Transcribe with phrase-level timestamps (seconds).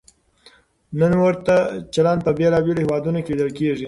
[0.99, 1.55] نن ورته
[1.93, 3.79] چلند په بېلابېلو هېوادونو کې لیدل کېږي.